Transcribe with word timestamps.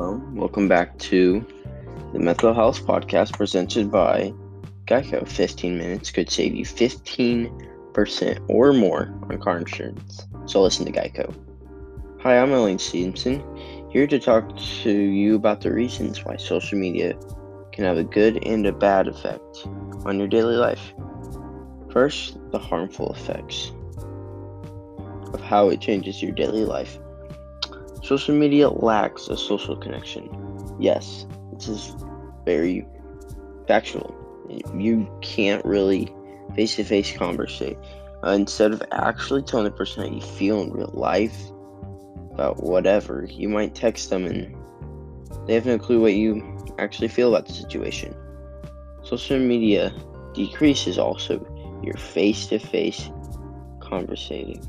Hello, 0.00 0.22
welcome 0.32 0.68
back 0.68 0.96
to 0.98 1.44
the 2.12 2.20
Mental 2.20 2.54
Health 2.54 2.86
Podcast 2.86 3.32
presented 3.32 3.90
by 3.90 4.32
Geico. 4.84 5.26
15 5.26 5.76
minutes 5.76 6.12
could 6.12 6.30
save 6.30 6.54
you 6.54 6.64
15% 6.64 8.44
or 8.48 8.72
more 8.72 9.12
on 9.28 9.40
car 9.40 9.58
insurance. 9.58 10.28
So 10.46 10.62
listen 10.62 10.86
to 10.86 10.92
Geico. 10.92 11.34
Hi, 12.20 12.38
I'm 12.38 12.52
Elaine 12.52 12.78
Stevenson, 12.78 13.42
here 13.90 14.06
to 14.06 14.20
talk 14.20 14.56
to 14.56 14.92
you 14.92 15.34
about 15.34 15.62
the 15.62 15.72
reasons 15.72 16.24
why 16.24 16.36
social 16.36 16.78
media 16.78 17.18
can 17.72 17.82
have 17.82 17.98
a 17.98 18.04
good 18.04 18.46
and 18.46 18.64
a 18.66 18.72
bad 18.72 19.08
effect 19.08 19.66
on 20.06 20.20
your 20.20 20.28
daily 20.28 20.54
life. 20.54 20.94
First, 21.90 22.38
the 22.52 22.58
harmful 22.60 23.12
effects 23.12 23.72
of 25.34 25.40
how 25.40 25.70
it 25.70 25.80
changes 25.80 26.22
your 26.22 26.30
daily 26.30 26.64
life. 26.64 27.00
Social 28.08 28.34
media 28.34 28.70
lacks 28.70 29.28
a 29.28 29.36
social 29.36 29.76
connection. 29.76 30.30
Yes, 30.80 31.26
this 31.52 31.68
is 31.68 31.94
very 32.46 32.86
factual. 33.66 34.16
You 34.74 35.06
can't 35.20 35.62
really 35.62 36.10
face 36.56 36.76
to 36.76 36.84
face 36.84 37.14
conversate. 37.14 37.76
Uh, 38.24 38.30
instead 38.30 38.72
of 38.72 38.82
actually 38.92 39.42
telling 39.42 39.64
the 39.66 39.70
person 39.72 40.04
how 40.06 40.10
you 40.10 40.22
feel 40.22 40.62
in 40.62 40.72
real 40.72 40.90
life 40.94 41.50
about 42.32 42.62
whatever, 42.62 43.28
you 43.30 43.50
might 43.50 43.74
text 43.74 44.08
them 44.08 44.24
and 44.24 44.56
they 45.46 45.52
have 45.52 45.66
no 45.66 45.78
clue 45.78 46.00
what 46.00 46.14
you 46.14 46.56
actually 46.78 47.08
feel 47.08 47.28
about 47.28 47.46
the 47.46 47.52
situation. 47.52 48.14
Social 49.02 49.38
media 49.38 49.92
decreases 50.32 50.96
also 50.96 51.46
your 51.82 51.98
face 51.98 52.46
to 52.46 52.58
face 52.58 53.10
conversating 53.80 54.66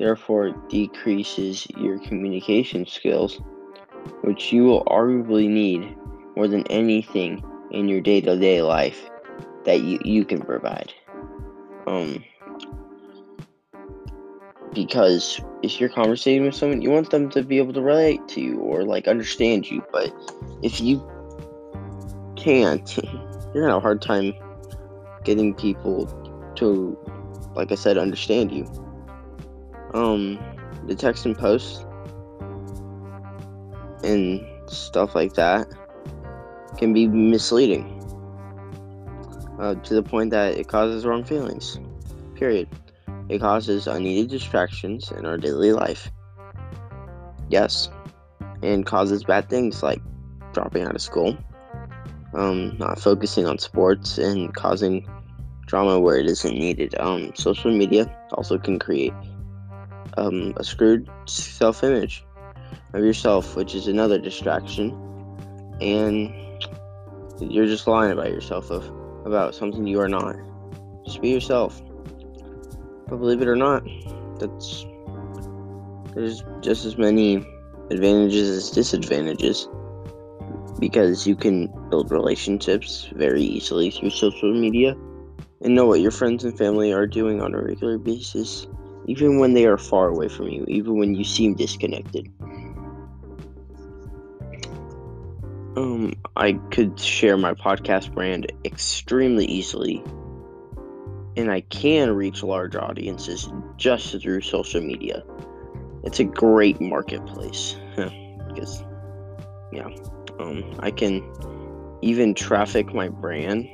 therefore 0.00 0.50
decreases 0.70 1.68
your 1.76 1.98
communication 1.98 2.86
skills, 2.86 3.38
which 4.22 4.50
you 4.50 4.64
will 4.64 4.82
arguably 4.86 5.46
need 5.46 5.94
more 6.34 6.48
than 6.48 6.66
anything 6.68 7.44
in 7.70 7.86
your 7.86 8.00
day 8.00 8.22
to 8.22 8.36
day 8.38 8.62
life 8.62 9.10
that 9.66 9.82
you, 9.82 10.00
you 10.02 10.24
can 10.24 10.40
provide. 10.40 10.92
Um, 11.86 12.24
because 14.72 15.38
if 15.62 15.78
you're 15.78 15.90
conversating 15.90 16.46
with 16.46 16.54
someone, 16.54 16.80
you 16.80 16.90
want 16.90 17.10
them 17.10 17.28
to 17.30 17.42
be 17.42 17.58
able 17.58 17.74
to 17.74 17.82
relate 17.82 18.26
to 18.28 18.40
you 18.40 18.58
or 18.58 18.84
like 18.84 19.06
understand 19.06 19.70
you. 19.70 19.84
But 19.92 20.14
if 20.62 20.80
you 20.80 21.06
can't, 22.36 22.96
you're 23.52 23.64
gonna 23.64 23.68
have 23.68 23.76
a 23.76 23.80
hard 23.80 24.00
time 24.00 24.32
getting 25.24 25.54
people 25.54 26.06
to, 26.56 26.96
like 27.54 27.70
I 27.70 27.74
said, 27.74 27.98
understand 27.98 28.50
you 28.50 28.66
um 29.94 30.38
the 30.86 30.94
text 30.94 31.26
and 31.26 31.36
post 31.36 31.84
and 34.02 34.44
stuff 34.70 35.14
like 35.14 35.34
that 35.34 35.66
can 36.78 36.92
be 36.92 37.06
misleading 37.06 37.96
uh, 39.60 39.74
to 39.74 39.94
the 39.94 40.02
point 40.02 40.30
that 40.30 40.56
it 40.56 40.68
causes 40.68 41.04
wrong 41.04 41.22
feelings. 41.22 41.78
Period. 42.34 42.68
It 43.28 43.40
causes 43.40 43.86
unneeded 43.86 44.30
distractions 44.30 45.10
in 45.12 45.26
our 45.26 45.36
daily 45.36 45.72
life. 45.72 46.10
Yes, 47.48 47.90
and 48.62 48.86
causes 48.86 49.24
bad 49.24 49.48
things 49.48 49.82
like 49.82 50.00
dropping 50.52 50.84
out 50.84 50.94
of 50.94 51.02
school, 51.02 51.36
um, 52.34 52.76
not 52.78 52.98
focusing 52.98 53.46
on 53.46 53.58
sports, 53.58 54.18
and 54.18 54.54
causing 54.54 55.08
drama 55.66 56.00
where 56.00 56.16
it 56.16 56.26
isn't 56.26 56.54
needed. 56.54 56.98
Um, 56.98 57.32
social 57.34 57.70
media 57.76 58.12
also 58.32 58.58
can 58.58 58.78
create 58.78 59.12
um, 60.16 60.54
a 60.56 60.64
screwed 60.64 61.08
self 61.26 61.82
image 61.84 62.24
of 62.92 63.04
yourself, 63.04 63.56
which 63.56 63.74
is 63.74 63.88
another 63.88 64.18
distraction. 64.18 64.90
And 65.80 66.34
you're 67.40 67.66
just 67.66 67.86
lying 67.86 68.12
about 68.12 68.30
yourself 68.30 68.70
of 68.70 68.84
about 69.24 69.54
something 69.54 69.86
you 69.86 70.00
are 70.00 70.08
not. 70.08 70.36
Just 71.04 71.20
be 71.22 71.30
yourself. 71.30 71.80
But 73.08 73.16
believe 73.16 73.42
it 73.42 73.48
or 73.48 73.56
not, 73.56 73.82
that's 74.38 74.84
there's 76.14 76.42
just 76.60 76.84
as 76.84 76.98
many 76.98 77.36
advantages 77.90 78.50
as 78.50 78.70
disadvantages 78.70 79.68
because 80.78 81.26
you 81.26 81.36
can 81.36 81.66
build 81.90 82.10
relationships 82.10 83.08
very 83.14 83.42
easily 83.42 83.90
through 83.90 84.10
social 84.10 84.52
media 84.52 84.96
and 85.62 85.74
know 85.74 85.86
what 85.86 86.00
your 86.00 86.10
friends 86.10 86.44
and 86.44 86.56
family 86.56 86.92
are 86.92 87.06
doing 87.06 87.40
on 87.42 87.54
a 87.54 87.62
regular 87.62 87.98
basis 87.98 88.66
even 89.10 89.40
when 89.40 89.54
they 89.54 89.66
are 89.66 89.76
far 89.76 90.06
away 90.06 90.28
from 90.28 90.46
you, 90.46 90.64
even 90.68 90.96
when 90.96 91.16
you 91.16 91.24
seem 91.24 91.54
disconnected. 91.54 92.30
Um, 95.76 96.12
I 96.36 96.52
could 96.70 96.96
share 96.98 97.36
my 97.36 97.54
podcast 97.54 98.14
brand 98.14 98.52
extremely 98.64 99.46
easily, 99.46 100.00
and 101.36 101.50
I 101.50 101.62
can 101.62 102.12
reach 102.12 102.44
large 102.44 102.76
audiences 102.76 103.48
just 103.76 104.16
through 104.22 104.42
social 104.42 104.80
media. 104.80 105.24
It's 106.04 106.20
a 106.20 106.24
great 106.24 106.80
marketplace 106.80 107.76
because, 107.96 108.84
yeah, 109.72 109.88
um, 110.38 110.62
I 110.78 110.92
can 110.92 111.28
even 112.00 112.32
traffic 112.32 112.94
my 112.94 113.08
brand 113.08 113.68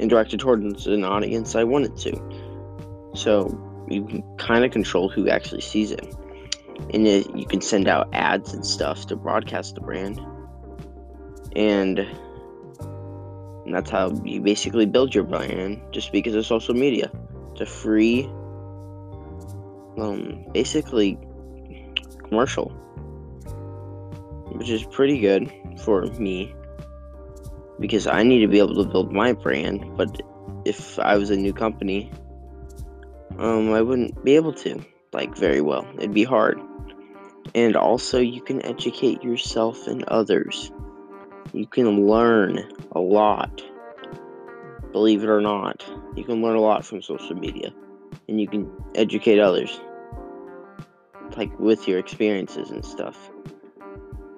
and 0.00 0.10
direct 0.10 0.34
it 0.34 0.40
towards 0.40 0.88
an 0.88 1.04
audience 1.04 1.54
I 1.54 1.62
want 1.62 1.84
it 1.84 1.96
to. 1.98 3.12
So 3.14 3.68
you 3.88 4.04
can 4.04 4.22
kind 4.36 4.64
of 4.64 4.70
control 4.70 5.08
who 5.08 5.28
actually 5.28 5.60
sees 5.60 5.90
it. 5.90 6.14
And 6.92 7.06
it, 7.06 7.34
you 7.36 7.46
can 7.46 7.60
send 7.60 7.88
out 7.88 8.08
ads 8.12 8.54
and 8.54 8.64
stuff 8.64 9.06
to 9.06 9.16
broadcast 9.16 9.74
the 9.74 9.80
brand. 9.80 10.20
And, 11.54 11.98
and 11.98 13.74
that's 13.74 13.90
how 13.90 14.12
you 14.24 14.40
basically 14.40 14.86
build 14.86 15.14
your 15.14 15.24
brand 15.24 15.80
just 15.92 16.12
because 16.12 16.34
of 16.34 16.46
social 16.46 16.74
media. 16.74 17.10
It's 17.52 17.60
a 17.60 17.66
free, 17.66 18.24
um, 19.98 20.46
basically 20.52 21.18
commercial, 22.28 22.70
which 24.52 24.70
is 24.70 24.84
pretty 24.84 25.20
good 25.20 25.52
for 25.84 26.06
me 26.06 26.54
because 27.80 28.06
I 28.06 28.22
need 28.22 28.40
to 28.40 28.48
be 28.48 28.58
able 28.58 28.82
to 28.82 28.88
build 28.88 29.12
my 29.12 29.32
brand. 29.32 29.84
But 29.96 30.20
if 30.64 30.98
I 30.98 31.16
was 31.16 31.30
a 31.30 31.36
new 31.36 31.52
company, 31.52 32.12
um, 33.38 33.72
I 33.72 33.82
wouldn't 33.82 34.24
be 34.24 34.36
able 34.36 34.52
to, 34.54 34.84
like, 35.12 35.36
very 35.36 35.60
well. 35.60 35.86
It'd 35.96 36.14
be 36.14 36.24
hard. 36.24 36.60
And 37.54 37.76
also, 37.76 38.18
you 38.18 38.42
can 38.42 38.64
educate 38.64 39.22
yourself 39.22 39.86
and 39.86 40.04
others. 40.04 40.70
You 41.52 41.66
can 41.66 42.06
learn 42.06 42.70
a 42.92 43.00
lot. 43.00 43.62
Believe 44.92 45.22
it 45.22 45.28
or 45.28 45.40
not, 45.40 45.84
you 46.16 46.24
can 46.24 46.42
learn 46.42 46.56
a 46.56 46.60
lot 46.60 46.84
from 46.84 47.02
social 47.02 47.34
media. 47.34 47.72
And 48.28 48.40
you 48.40 48.46
can 48.46 48.70
educate 48.94 49.38
others. 49.38 49.80
Like, 51.36 51.58
with 51.58 51.88
your 51.88 51.98
experiences 51.98 52.70
and 52.70 52.84
stuff. 52.84 53.30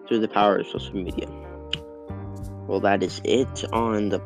Through 0.09 0.21
the 0.21 0.29
power 0.29 0.59
of 0.59 0.67
social 0.67 0.95
media. 0.95 1.27
Well, 2.67 2.81
that 2.81 3.03
is 3.03 3.21
it 3.25 3.65
on 3.73 4.11
the 4.11 4.23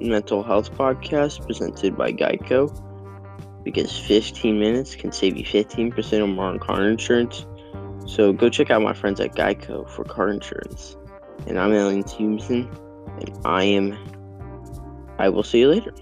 Mental 0.00 0.42
Health 0.42 0.72
Podcast 0.76 1.44
presented 1.46 1.96
by 1.96 2.12
Geico 2.12 2.89
because 3.64 3.98
15 3.98 4.58
minutes 4.58 4.94
can 4.94 5.12
save 5.12 5.36
you 5.36 5.44
15% 5.44 6.22
or 6.22 6.26
more 6.26 6.46
on 6.46 6.58
car 6.58 6.88
insurance. 6.88 7.46
So 8.06 8.32
go 8.32 8.48
check 8.48 8.70
out 8.70 8.82
my 8.82 8.94
friends 8.94 9.20
at 9.20 9.34
Geico 9.34 9.88
for 9.88 10.04
car 10.04 10.28
insurance. 10.28 10.96
And 11.46 11.58
I'm 11.58 11.72
Ellen 11.72 12.06
Stevenson, 12.06 12.68
and 13.18 13.38
I 13.44 13.64
am. 13.64 13.96
I 15.18 15.28
will 15.28 15.42
see 15.42 15.60
you 15.60 15.68
later. 15.68 15.92